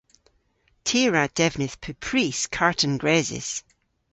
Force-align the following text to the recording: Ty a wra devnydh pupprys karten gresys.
Ty 0.85 0.99
a 1.07 1.09
wra 1.09 1.23
devnydh 1.37 1.77
pupprys 1.83 2.39
karten 2.55 2.93
gresys. 3.01 3.49